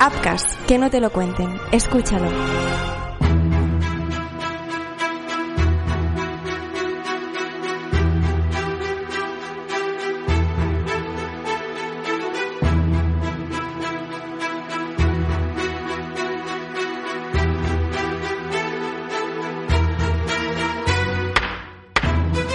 [0.00, 1.56] Upcast, que no te lo cuenten.
[1.72, 2.28] Escúchalo.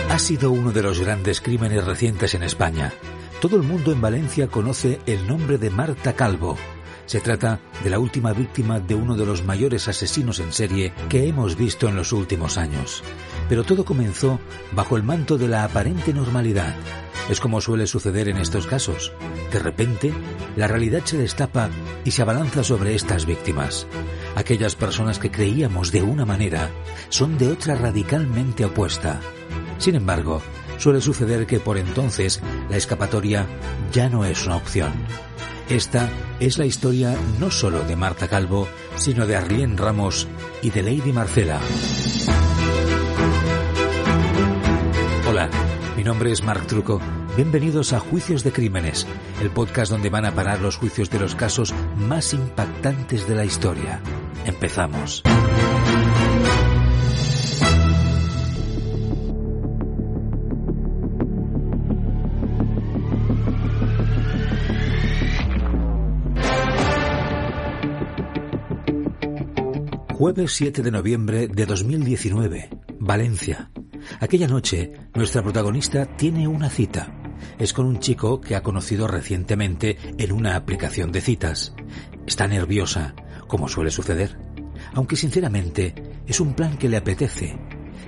[0.09, 2.93] Ha sido uno de los grandes crímenes recientes en España.
[3.41, 6.55] Todo el mundo en Valencia conoce el nombre de Marta Calvo.
[7.05, 11.27] Se trata de la última víctima de uno de los mayores asesinos en serie que
[11.27, 13.03] hemos visto en los últimos años.
[13.49, 14.39] Pero todo comenzó
[14.71, 16.75] bajo el manto de la aparente normalidad.
[17.29, 19.13] Es como suele suceder en estos casos.
[19.51, 20.13] De repente,
[20.55, 21.69] la realidad se destapa
[22.03, 23.85] y se abalanza sobre estas víctimas.
[24.35, 26.69] Aquellas personas que creíamos de una manera
[27.09, 29.19] son de otra radicalmente opuesta.
[29.77, 30.41] Sin embargo,
[30.77, 33.45] suele suceder que por entonces la escapatoria
[33.91, 34.91] ya no es una opción.
[35.69, 36.09] Esta
[36.39, 40.27] es la historia no solo de Marta Calvo, sino de Arlene Ramos
[40.61, 41.59] y de Lady Marcela.
[45.27, 45.49] Hola,
[45.95, 47.01] mi nombre es Marc Truco.
[47.37, 49.07] Bienvenidos a Juicios de Crímenes,
[49.41, 53.45] el podcast donde van a parar los juicios de los casos más impactantes de la
[53.45, 54.01] historia.
[54.45, 55.23] Empezamos.
[70.23, 73.69] Jueves 7 de noviembre de 2019, Valencia.
[74.21, 77.13] Aquella noche, nuestra protagonista tiene una cita.
[77.59, 81.75] Es con un chico que ha conocido recientemente en una aplicación de citas.
[82.25, 83.15] Está nerviosa,
[83.47, 84.37] como suele suceder.
[84.93, 85.93] Aunque sinceramente,
[86.25, 87.57] es un plan que le apetece.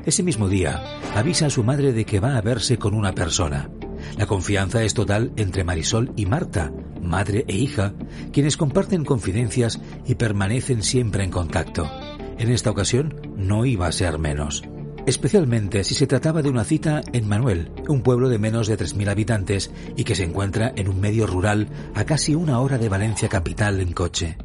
[0.05, 3.69] Ese mismo día, avisa a su madre de que va a verse con una persona.
[4.17, 7.93] La confianza es total entre Marisol y Marta, madre e hija,
[8.31, 11.89] quienes comparten confidencias y permanecen siempre en contacto.
[12.37, 14.63] En esta ocasión no iba a ser menos.
[15.05, 19.09] Especialmente si se trataba de una cita en Manuel, un pueblo de menos de 3.000
[19.09, 23.29] habitantes y que se encuentra en un medio rural a casi una hora de Valencia
[23.29, 24.37] capital en coche.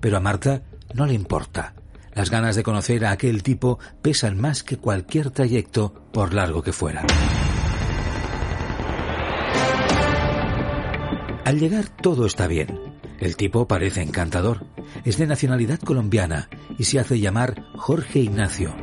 [0.00, 0.62] Pero a Marta
[0.94, 1.74] no le importa.
[2.14, 6.72] Las ganas de conocer a aquel tipo pesan más que cualquier trayecto, por largo que
[6.72, 7.04] fuera.
[11.44, 12.85] Al llegar todo está bien.
[13.18, 14.66] El tipo parece encantador.
[15.04, 18.74] Es de nacionalidad colombiana y se hace llamar Jorge Ignacio.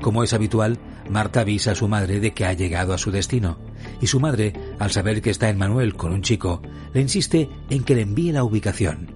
[0.00, 3.58] Como es habitual, Marta avisa a su madre de que ha llegado a su destino,
[4.00, 7.84] y su madre, al saber que está en Manuel con un chico, le insiste en
[7.84, 9.14] que le envíe la ubicación.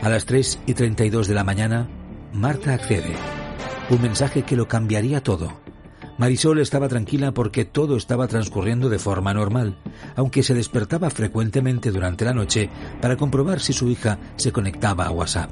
[0.00, 1.88] A las 3 y 32 de la mañana,
[2.32, 3.14] Marta accede.
[3.90, 5.60] Un mensaje que lo cambiaría todo.
[6.18, 9.78] Marisol estaba tranquila porque todo estaba transcurriendo de forma normal,
[10.16, 12.68] aunque se despertaba frecuentemente durante la noche
[13.00, 15.50] para comprobar si su hija se conectaba a WhatsApp.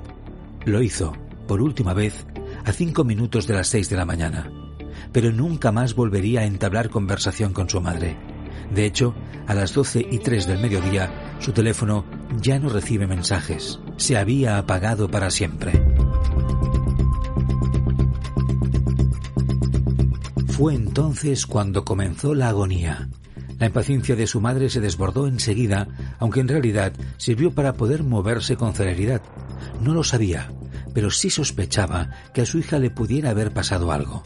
[0.65, 1.13] Lo hizo,
[1.47, 2.27] por última vez,
[2.65, 4.51] a cinco minutos de las seis de la mañana,
[5.13, 8.17] pero nunca más volvería a entablar conversación con su madre.
[8.75, 9.15] De hecho,
[9.47, 12.05] a las doce y tres del mediodía, su teléfono
[12.43, 13.79] ya no recibe mensajes.
[13.97, 15.81] Se había apagado para siempre.
[20.57, 23.11] Fue entonces cuando comenzó la agonía.
[23.59, 25.87] La impaciencia de su madre se desbordó enseguida,
[26.19, 29.21] aunque en realidad sirvió para poder moverse con celeridad.
[29.83, 30.51] No lo sabía,
[30.95, 34.23] pero sí sospechaba que a su hija le pudiera haber pasado algo.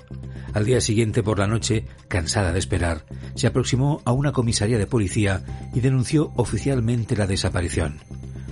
[0.54, 4.86] Al día siguiente por la noche, cansada de esperar, se aproximó a una comisaría de
[4.86, 5.42] policía
[5.74, 7.98] y denunció oficialmente la desaparición.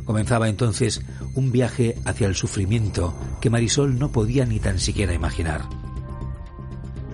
[0.04, 1.00] Comenzaba entonces
[1.36, 5.87] un viaje hacia el sufrimiento que Marisol no podía ni tan siquiera imaginar.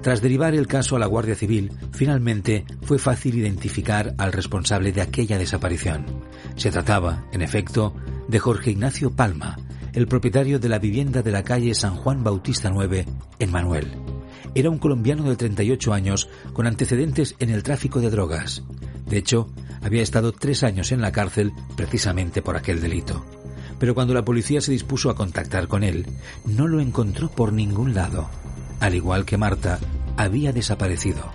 [0.04, 5.00] Tras derivar el caso a la Guardia Civil, finalmente fue fácil identificar al responsable de
[5.00, 6.04] aquella desaparición.
[6.56, 7.94] Se trataba, en efecto,
[8.28, 9.56] de Jorge Ignacio Palma,
[9.94, 13.06] el propietario de la vivienda de la calle San Juan Bautista 9,
[13.38, 13.92] en Manuel.
[14.54, 18.62] Era un colombiano de 38 años con antecedentes en el tráfico de drogas.
[19.06, 19.48] De hecho,
[19.80, 23.24] había estado tres años en la cárcel precisamente por aquel delito.
[23.78, 26.04] Pero cuando la policía se dispuso a contactar con él,
[26.44, 28.28] no lo encontró por ningún lado
[28.84, 29.78] al igual que Marta,
[30.18, 31.32] había desaparecido.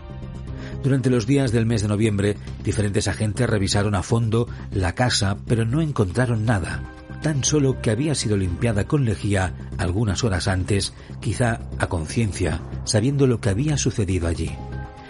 [0.83, 5.65] Durante los días del mes de noviembre, diferentes agentes revisaron a fondo la casa, pero
[5.65, 6.83] no encontraron nada,
[7.23, 13.25] tan solo que había sido limpiada con lejía algunas horas antes, quizá a conciencia, sabiendo
[13.25, 14.51] lo que había sucedido allí.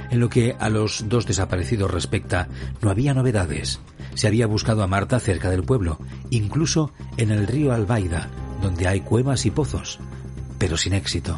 [0.10, 2.48] En lo que a los dos desaparecidos respecta,
[2.82, 3.82] no había novedades.
[4.16, 6.00] Se había buscado a Marta cerca del pueblo,
[6.30, 8.30] incluso en el río Albaida,
[8.62, 10.00] donde hay cuevas y pozos,
[10.58, 11.36] pero sin éxito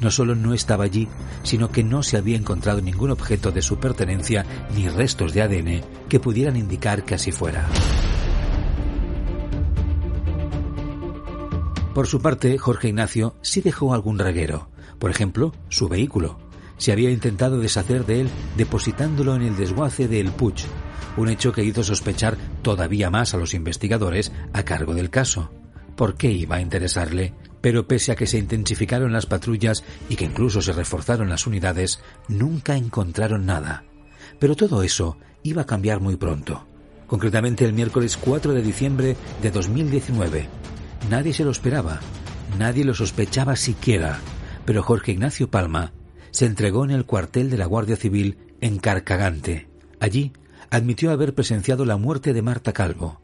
[0.00, 1.08] no solo no estaba allí,
[1.42, 4.44] sino que no se había encontrado ningún objeto de su pertenencia
[4.74, 7.66] ni restos de ADN que pudieran indicar que así fuera.
[11.94, 16.38] Por su parte, Jorge Ignacio sí dejó algún reguero, por ejemplo, su vehículo.
[16.76, 20.56] Se había intentado deshacer de él depositándolo en el desguace de El Puig,
[21.16, 25.50] un hecho que hizo sospechar todavía más a los investigadores a cargo del caso.
[25.96, 27.32] ¿Por qué iba a interesarle?
[27.66, 31.98] Pero pese a que se intensificaron las patrullas y que incluso se reforzaron las unidades,
[32.28, 33.82] nunca encontraron nada.
[34.38, 36.64] Pero todo eso iba a cambiar muy pronto.
[37.08, 40.48] Concretamente el miércoles 4 de diciembre de 2019.
[41.10, 41.98] Nadie se lo esperaba,
[42.56, 44.20] nadie lo sospechaba siquiera,
[44.64, 45.92] pero Jorge Ignacio Palma
[46.30, 49.68] se entregó en el cuartel de la Guardia Civil en Carcagante.
[49.98, 50.32] Allí
[50.70, 53.20] admitió haber presenciado la muerte de Marta Calvo.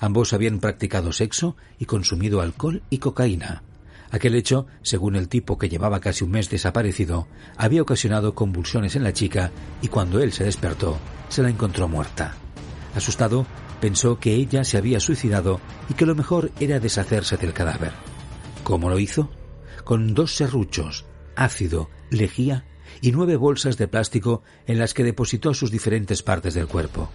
[0.00, 3.62] Ambos habían practicado sexo y consumido alcohol y cocaína.
[4.10, 7.26] Aquel hecho, según el tipo que llevaba casi un mes desaparecido,
[7.56, 9.50] había ocasionado convulsiones en la chica
[9.82, 10.98] y cuando él se despertó,
[11.28, 12.34] se la encontró muerta.
[12.94, 13.46] Asustado,
[13.80, 17.92] pensó que ella se había suicidado y que lo mejor era deshacerse del cadáver.
[18.62, 19.30] ¿Cómo lo hizo?
[19.84, 21.04] Con dos serruchos,
[21.36, 22.64] ácido, lejía
[23.00, 27.10] y nueve bolsas de plástico en las que depositó sus diferentes partes del cuerpo.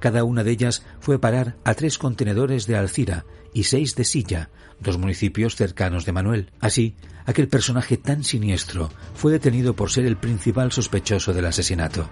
[0.00, 4.50] Cada una de ellas fue parar a tres contenedores de Alcira y seis de Silla,
[4.80, 6.50] dos municipios cercanos de Manuel.
[6.60, 6.94] Así,
[7.26, 12.08] aquel personaje tan siniestro fue detenido por ser el principal sospechoso del asesinato,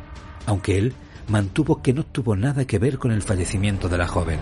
[0.47, 0.95] aunque él
[1.29, 4.41] mantuvo que no tuvo nada que ver con el fallecimiento de la joven.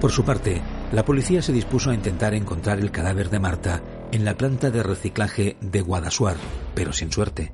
[0.00, 0.60] Por su parte,
[0.92, 3.82] la policía se dispuso a intentar encontrar el cadáver de Marta
[4.12, 6.36] en la planta de reciclaje de Guadasuar,
[6.74, 7.52] pero sin suerte.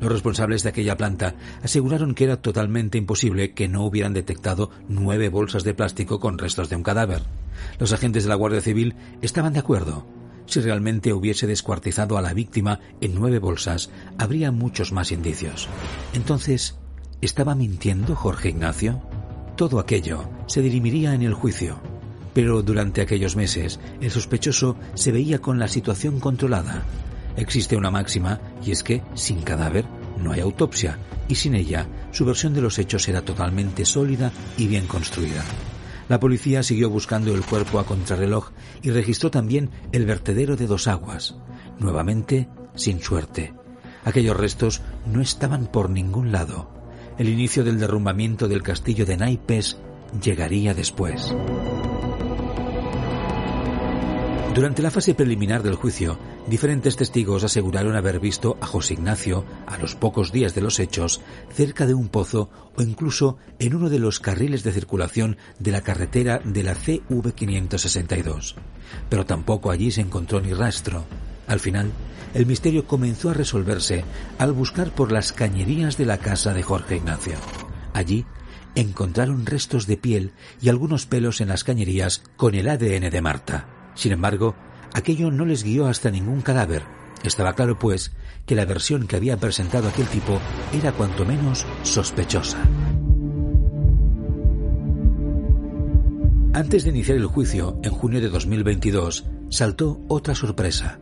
[0.00, 5.28] Los responsables de aquella planta aseguraron que era totalmente imposible que no hubieran detectado nueve
[5.28, 7.22] bolsas de plástico con restos de un cadáver.
[7.78, 10.06] Los agentes de la Guardia Civil estaban de acuerdo.
[10.46, 15.68] Si realmente hubiese descuartizado a la víctima en nueve bolsas, habría muchos más indicios.
[16.14, 16.76] Entonces,
[17.20, 19.00] ¿estaba mintiendo Jorge Ignacio?
[19.56, 21.91] Todo aquello se dirimiría en el juicio.
[22.34, 26.84] Pero durante aquellos meses, el sospechoso se veía con la situación controlada.
[27.36, 29.84] Existe una máxima, y es que, sin cadáver,
[30.18, 30.98] no hay autopsia,
[31.28, 35.42] y sin ella, su versión de los hechos era totalmente sólida y bien construida.
[36.08, 38.50] La policía siguió buscando el cuerpo a contrarreloj
[38.82, 41.36] y registró también el vertedero de dos aguas.
[41.78, 43.54] Nuevamente, sin suerte.
[44.04, 46.70] Aquellos restos no estaban por ningún lado.
[47.18, 49.78] El inicio del derrumbamiento del castillo de Naipes
[50.22, 51.34] llegaría después.
[54.54, 59.78] Durante la fase preliminar del juicio, diferentes testigos aseguraron haber visto a José Ignacio, a
[59.78, 61.22] los pocos días de los hechos,
[61.54, 65.80] cerca de un pozo o incluso en uno de los carriles de circulación de la
[65.80, 68.56] carretera de la CV562.
[69.08, 71.06] Pero tampoco allí se encontró ni rastro.
[71.46, 71.90] Al final,
[72.34, 74.04] el misterio comenzó a resolverse
[74.36, 77.36] al buscar por las cañerías de la casa de Jorge Ignacio.
[77.94, 78.26] Allí
[78.74, 83.81] encontraron restos de piel y algunos pelos en las cañerías con el ADN de Marta.
[83.94, 84.54] Sin embargo,
[84.92, 86.82] aquello no les guió hasta ningún cadáver.
[87.24, 88.12] Estaba claro, pues,
[88.46, 90.40] que la versión que había presentado aquel tipo
[90.72, 92.58] era cuanto menos sospechosa.
[96.54, 100.98] Antes de iniciar el juicio, en junio de 2022, saltó otra sorpresa.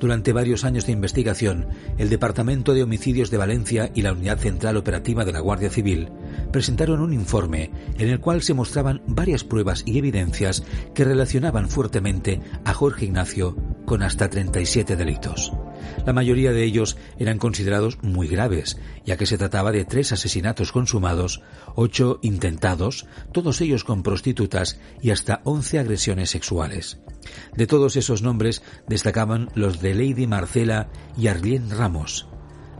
[0.00, 1.66] Durante varios años de investigación,
[1.98, 6.08] el Departamento de Homicidios de Valencia y la Unidad Central Operativa de la Guardia Civil
[6.52, 10.62] presentaron un informe en el cual se mostraban varias pruebas y evidencias
[10.94, 15.52] que relacionaban fuertemente a Jorge Ignacio con hasta 37 delitos.
[16.04, 20.72] La mayoría de ellos eran considerados muy graves, ya que se trataba de tres asesinatos
[20.72, 21.42] consumados,
[21.74, 27.00] ocho intentados, todos ellos con prostitutas y hasta once agresiones sexuales.
[27.56, 32.28] De todos esos nombres destacaban los de Lady Marcela y Arlene Ramos.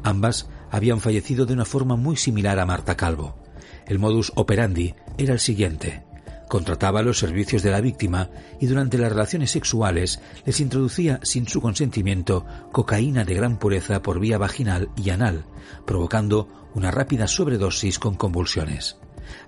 [0.03, 3.46] Ambas habían fallecido de una forma muy similar a Marta Calvo.
[3.87, 6.03] El modus operandi era el siguiente.
[6.49, 8.31] Contrataba los servicios de la víctima
[8.61, 14.21] y durante las relaciones sexuales les introducía sin su consentimiento cocaína de gran pureza por
[14.21, 15.45] vía vaginal y anal,
[15.87, 18.97] provocando una rápida sobredosis con convulsiones.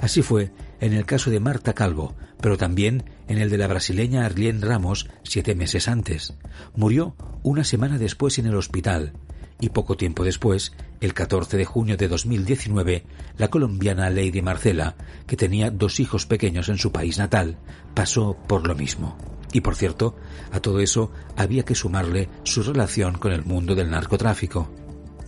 [0.01, 4.25] Así fue en el caso de Marta Calvo, pero también en el de la brasileña
[4.25, 6.35] Arlene Ramos siete meses antes.
[6.75, 9.13] Murió una semana después en el hospital
[9.61, 13.05] y poco tiempo después, el 14 de junio de 2019,
[13.37, 14.97] la colombiana Lady Marcela,
[15.27, 17.59] que tenía dos hijos pequeños en su país natal,
[17.95, 19.17] pasó por lo mismo.
[19.53, 20.17] Y por cierto,
[20.53, 24.71] a todo eso había que sumarle su relación con el mundo del narcotráfico.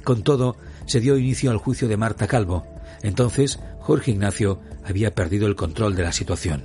[0.04, 0.56] Con todo,
[0.86, 2.66] se dio inicio al juicio de Marta Calvo.
[3.02, 6.64] Entonces, Jorge Ignacio había perdido el control de la situación.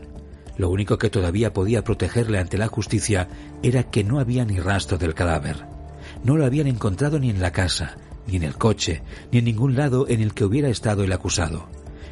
[0.57, 3.27] Lo único que todavía podía protegerle ante la justicia
[3.61, 5.74] era que no había ni rastro del cadáver.
[6.23, 9.75] No lo habían encontrado ni en la casa, ni en el coche, ni en ningún
[9.75, 11.67] lado en el que hubiera estado el acusado.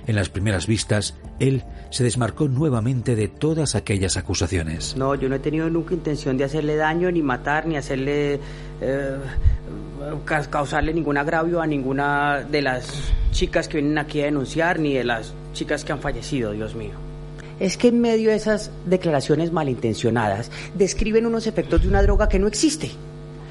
[0.05, 4.97] En las primeras vistas, él se desmarcó nuevamente de todas aquellas acusaciones.
[4.97, 8.39] No, yo no he tenido nunca intención de hacerle daño, ni matar, ni hacerle...
[8.81, 9.17] Eh,
[10.49, 15.05] causarle ningún agravio a ninguna de las chicas que vienen aquí a denunciar, ni de
[15.05, 16.91] las chicas que han fallecido, Dios mío.
[17.59, 22.39] Es que en medio de esas declaraciones malintencionadas describen unos efectos de una droga que
[22.39, 22.91] no existe.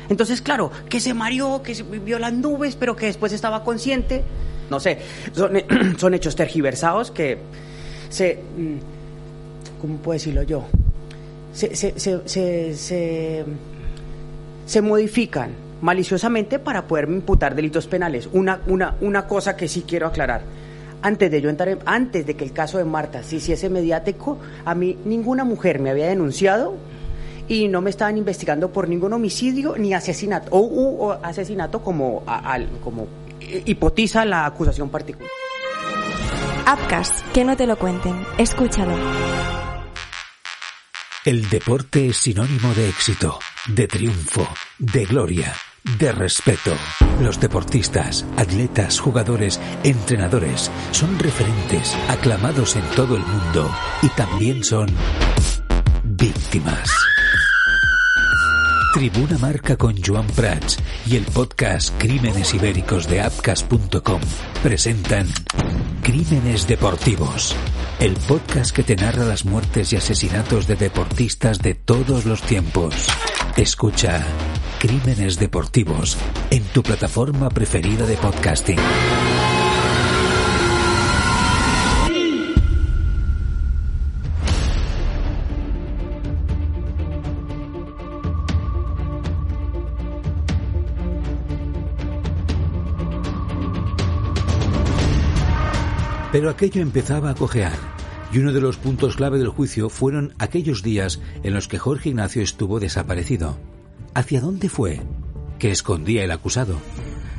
[0.09, 4.23] Entonces, claro, que se mareó, que se vio las nubes, pero que después estaba consciente.
[4.71, 4.99] No sé,
[5.33, 5.57] son,
[6.15, 7.39] hechos tergiversados que
[8.09, 8.43] se...
[8.57, 8.77] Mm,
[9.81, 10.65] ¿Cómo puedo decirlo yo?
[11.53, 13.45] Se, se, se,
[14.65, 15.51] se modifican
[15.83, 18.29] maliciosamente para poder imputar delitos penales.
[18.33, 20.43] Una, una, una cosa que sí quiero aclarar.
[21.03, 24.75] Antes de yo entrar, antes de que el caso de Marta se hiciese mediático, a
[24.75, 26.75] mí ninguna mujer me había denunciado
[27.53, 32.25] y no me estaban investigando por ningún homicidio ni asesinato, o, asesinato como,
[32.83, 33.07] como
[33.67, 35.31] hipotiza la acusación particular.
[36.63, 38.95] Upcast, que no te lo cuenten, escúchalo.
[41.27, 45.53] El deporte es sinónimo de éxito, de triunfo, de gloria,
[45.99, 46.73] de respeto.
[47.21, 53.71] Los deportistas, atletas, jugadores, entrenadores son referentes, aclamados en todo el mundo
[54.03, 54.89] y también son
[56.03, 56.91] víctimas.
[58.93, 64.21] Tribuna Marca con Joan Prats y el podcast Crímenes Ibéricos de Apcas.com
[64.63, 65.27] presentan
[66.03, 67.57] Crímenes Deportivos,
[68.01, 72.95] el podcast que te narra las muertes y asesinatos de deportistas de todos los tiempos.
[73.57, 74.23] Escucha
[74.79, 76.19] Crímenes Deportivos
[76.51, 78.79] en tu plataforma preferida de podcasting.
[96.33, 97.77] Pero aquello empezaba a cojear,
[98.33, 102.09] y uno de los puntos clave del juicio fueron aquellos días en los que Jorge
[102.09, 103.59] Ignacio estuvo desaparecido.
[104.15, 105.03] ¿Hacia dónde fue?
[105.59, 106.79] ¿Qué escondía el acusado?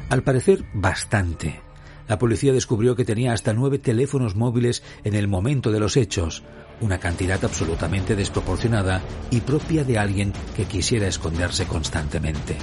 [0.10, 1.60] Al parecer, bastante.
[2.08, 6.44] La policía descubrió que tenía hasta nueve teléfonos móviles en el momento de los hechos,
[6.82, 12.58] una cantidad absolutamente desproporcionada y propia de alguien que quisiera esconderse constantemente.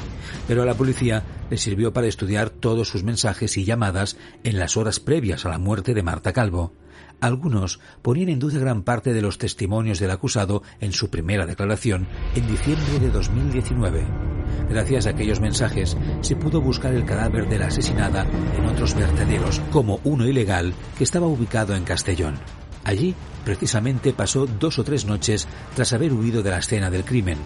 [0.47, 4.77] Pero a la policía le sirvió para estudiar todos sus mensajes y llamadas en las
[4.77, 6.73] horas previas a la muerte de Marta Calvo.
[7.21, 12.07] Algunos ponían en duda gran parte de los testimonios del acusado en su primera declaración
[12.35, 14.40] en diciembre de 2019.
[14.69, 18.27] Gracias a aquellos mensajes se pudo buscar el cadáver de la asesinada
[18.57, 22.37] en otros vertederos, como uno ilegal que estaba ubicado en Castellón.
[22.85, 23.15] Allí,
[23.45, 27.39] precisamente, pasó dos o tres noches tras haber huido de la escena del crimen.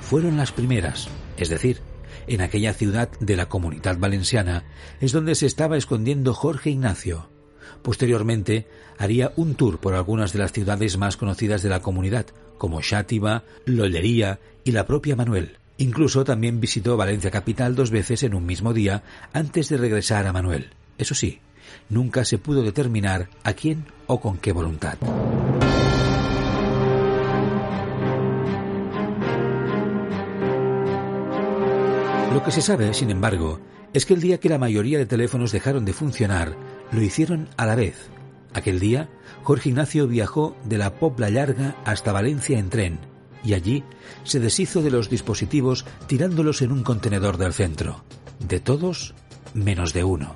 [0.00, 1.80] Fueron las primeras, es decir,
[2.26, 4.64] en aquella ciudad de la comunidad valenciana
[5.00, 7.28] es donde se estaba escondiendo Jorge Ignacio.
[7.82, 8.66] Posteriormente,
[8.98, 12.26] haría un tour por algunas de las ciudades más conocidas de la comunidad,
[12.58, 15.56] como Xátiva, Lollería y la propia Manuel.
[15.80, 20.32] Incluso también visitó Valencia capital dos veces en un mismo día antes de regresar a
[20.32, 20.68] Manuel.
[20.98, 21.40] Eso sí,
[21.88, 24.98] nunca se pudo determinar a quién o con qué voluntad.
[32.34, 33.58] Lo que se sabe, sin embargo,
[33.94, 36.56] es que el día que la mayoría de teléfonos dejaron de funcionar,
[36.92, 38.10] lo hicieron a la vez.
[38.52, 39.08] Aquel día,
[39.44, 43.09] Jorge Ignacio viajó de la Popla Larga hasta Valencia en tren,
[43.44, 43.84] y allí
[44.24, 48.04] se deshizo de los dispositivos tirándolos en un contenedor del centro.
[48.38, 49.14] De todos,
[49.54, 50.34] menos de uno.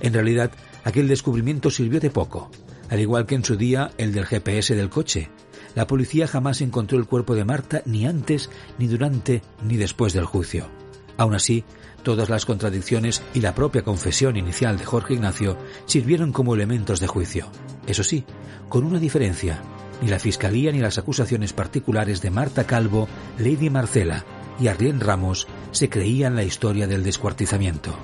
[0.00, 0.50] En realidad,
[0.84, 2.50] aquel descubrimiento sirvió de poco,
[2.90, 5.30] al igual que en su día el del GPS del coche.
[5.74, 10.26] La policía jamás encontró el cuerpo de Marta ni antes, ni durante, ni después del
[10.26, 10.68] juicio.
[11.16, 11.64] Aún así,
[12.02, 15.56] todas las contradicciones y la propia confesión inicial de Jorge Ignacio
[15.86, 17.46] sirvieron como elementos de juicio.
[17.86, 18.24] Eso sí,
[18.68, 19.62] con una diferencia.
[20.02, 24.24] Ni la Fiscalía ni las acusaciones particulares de Marta Calvo, Lady Marcela
[24.58, 27.96] y Arlene Ramos se creían la historia del descuartizamiento.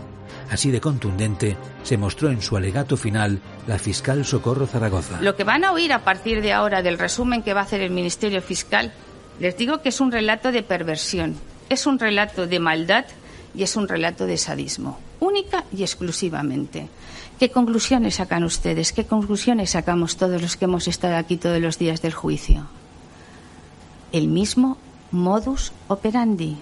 [0.49, 5.21] Así de contundente se mostró en su alegato final la fiscal Socorro Zaragoza.
[5.21, 7.81] Lo que van a oír a partir de ahora del resumen que va a hacer
[7.81, 8.93] el Ministerio Fiscal,
[9.41, 11.35] les digo que es un relato de perversión,
[11.69, 13.07] es un relato de maldad
[13.55, 16.89] y es un relato de sadismo, única y exclusivamente.
[17.39, 18.93] ¿Qué conclusiones sacan ustedes?
[18.93, 22.67] ¿Qué conclusiones sacamos todos los que hemos estado aquí todos los días del juicio?
[24.13, 24.79] El mismo
[25.11, 26.57] modus operandi,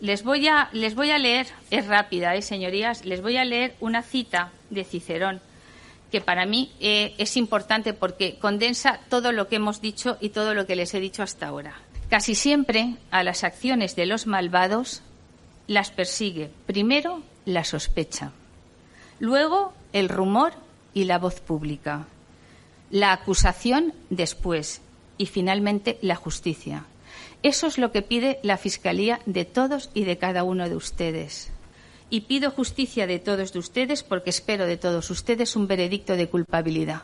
[0.00, 3.74] les voy a, les voy a leer, es rápida, ¿eh, señorías, les voy a leer
[3.80, 5.40] una cita de Cicerón
[6.10, 10.54] que para mí eh, es importante porque condensa todo lo que hemos dicho y todo
[10.54, 11.74] lo que les he dicho hasta ahora.
[12.08, 15.02] Casi siempre a las acciones de los malvados
[15.66, 18.32] las persigue primero la sospecha,
[19.18, 20.52] luego el rumor
[20.92, 22.06] y la voz pública.
[22.90, 24.82] La acusación después
[25.18, 26.84] y finalmente la justicia.
[27.42, 31.50] Eso es lo que pide la Fiscalía de todos y de cada uno de ustedes.
[32.10, 36.28] Y pido justicia de todos de ustedes porque espero de todos ustedes un veredicto de
[36.28, 37.02] culpabilidad.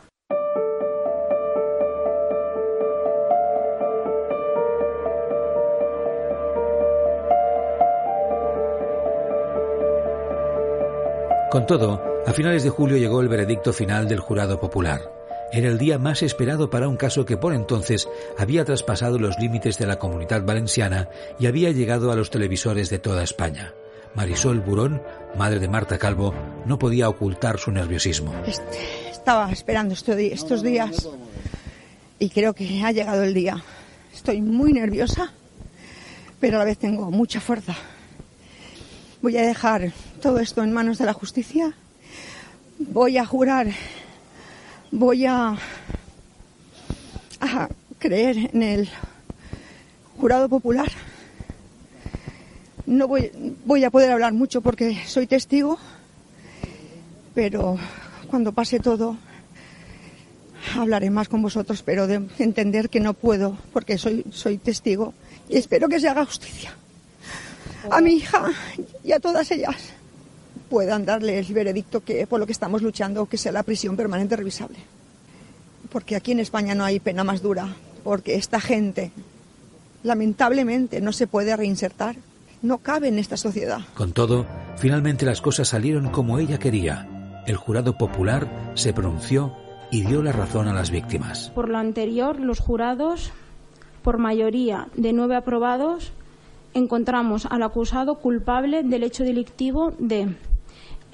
[11.53, 15.01] Con todo, a finales de julio llegó el veredicto final del jurado popular.
[15.51, 19.77] Era el día más esperado para un caso que por entonces había traspasado los límites
[19.77, 23.71] de la comunidad valenciana y había llegado a los televisores de toda España.
[24.15, 25.03] Marisol Burón,
[25.37, 26.33] madre de Marta Calvo,
[26.65, 28.33] no podía ocultar su nerviosismo.
[29.11, 31.07] Estaba esperando estos días
[32.17, 33.63] y creo que ha llegado el día.
[34.11, 35.31] Estoy muy nerviosa,
[36.39, 37.75] pero a la vez tengo mucha fuerza.
[39.23, 41.71] Voy a dejar todo esto en manos de la justicia.
[42.77, 43.67] Voy a jurar
[44.91, 45.57] voy a,
[47.99, 48.89] creer en el
[50.17, 50.91] jurado popular.
[52.85, 55.77] No voy, a poder hablar mucho porque soy testigo,
[57.33, 57.77] pero
[58.29, 59.15] cuando pase todo
[60.77, 65.13] hablaré más con vosotros, pero de entender que no puedo porque soy, soy testigo
[65.47, 66.75] y espero que se haga justicia
[67.89, 68.51] a mi hija
[69.03, 69.93] y a todas ellas
[70.69, 74.35] puedan darle el veredicto que por lo que estamos luchando, que sea la prisión permanente
[74.35, 74.79] revisable.
[75.91, 79.11] Porque aquí en España no hay pena más dura, porque esta gente,
[80.01, 82.15] lamentablemente, no se puede reinsertar,
[82.63, 83.81] no cabe en esta sociedad.
[83.93, 84.47] Con todo,
[84.77, 87.07] finalmente las cosas salieron como ella quería.
[87.45, 89.55] El jurado popular se pronunció
[89.91, 91.51] y dio la razón a las víctimas.
[91.53, 93.31] Por lo anterior, los jurados,
[94.01, 96.13] por mayoría de nueve aprobados,
[96.73, 100.35] encontramos al acusado culpable del hecho delictivo de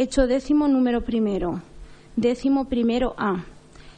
[0.01, 1.61] Hecho décimo número primero.
[2.15, 3.43] Décimo primero A.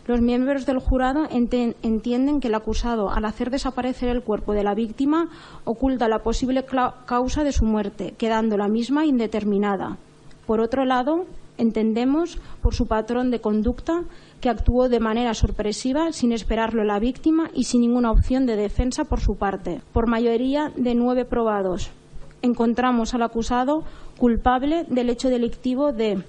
[0.07, 4.74] Los miembros del jurado entienden que el acusado, al hacer desaparecer el cuerpo de la
[4.74, 5.29] víctima,
[5.63, 6.65] oculta la posible
[7.05, 9.97] causa de su muerte, quedando la misma indeterminada.
[10.47, 14.03] Por otro lado, entendemos, por su patrón de conducta,
[14.40, 19.05] que actuó de manera sorpresiva, sin esperarlo la víctima y sin ninguna opción de defensa
[19.05, 19.81] por su parte.
[19.94, 21.92] Por mayoría de nueve probados,
[22.42, 23.83] encontramos al acusado
[24.18, 26.24] culpable del hecho delictivo de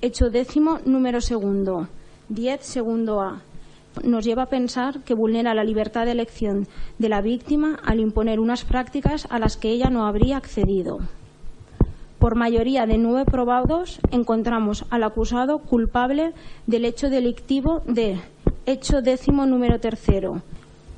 [0.00, 1.88] hecho décimo número segundo,
[2.28, 3.42] 10 segundo A.
[4.02, 6.66] Nos lleva a pensar que vulnera la libertad de elección
[6.98, 10.98] de la víctima al imponer unas prácticas a las que ella no habría accedido.
[12.22, 16.34] Por mayoría de nueve probados, encontramos al acusado culpable
[16.68, 18.20] del hecho delictivo de
[18.64, 20.40] hecho décimo número tercero,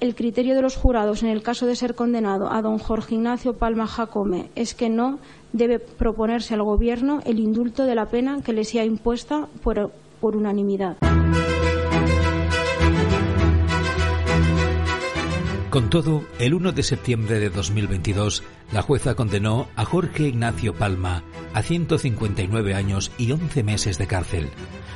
[0.00, 3.54] el criterio de los jurados en el caso de ser condenado a don Jorge Ignacio
[3.54, 5.18] Palma Jacome es que no
[5.54, 10.36] debe proponerse al Gobierno el indulto de la pena que le sea impuesta por, por
[10.36, 10.98] unanimidad.
[15.74, 21.24] Con todo, el 1 de septiembre de 2022, la jueza condenó a Jorge Ignacio Palma
[21.52, 24.50] a 159 años y 11 meses de cárcel.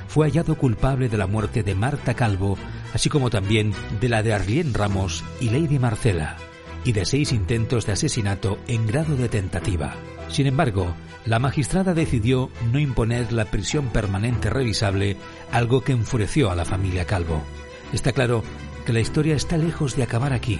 [0.07, 2.57] Fue hallado culpable de la muerte de Marta Calvo,
[2.95, 6.37] así como también de la de Arlien Ramos y Lady Marcela,
[6.85, 9.97] y de seis intentos de asesinato en grado de tentativa.
[10.29, 10.95] Sin embargo,
[11.27, 15.17] la magistrada decidió no imponer la prisión permanente revisable,
[15.51, 17.43] algo que enfureció a la familia Calvo.
[17.93, 18.43] Está claro
[18.85, 20.59] que la historia está lejos de acabar aquí.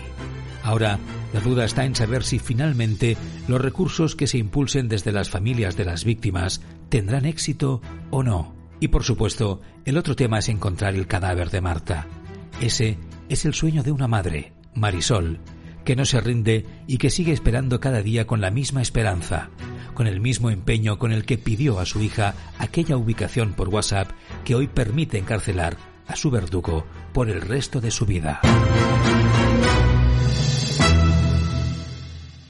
[0.63, 0.99] Ahora,
[1.33, 3.17] la duda está en saber si finalmente
[3.49, 8.55] los recursos que se impulsen desde las familias de las víctimas tendrán éxito o no.
[8.81, 12.07] Y por supuesto, el otro tema es encontrar el cadáver de Marta.
[12.61, 15.41] Ese es el sueño de una madre, Marisol,
[15.85, 19.51] que no se rinde y que sigue esperando cada día con la misma esperanza,
[19.95, 24.11] con el mismo empeño con el que pidió a su hija aquella ubicación por WhatsApp
[24.45, 28.41] que hoy permite encarcelar a su verdugo por el resto de su vida.